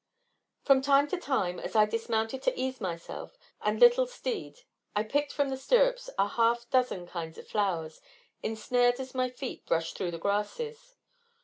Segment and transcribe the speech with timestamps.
[0.63, 4.61] From time to time, as I dismounted to ease myself and little steed
[4.95, 8.01] I picked from the stirrups a half dozen kinds of flowers,
[8.41, 10.95] ensnared as my feet brushed through the grasses.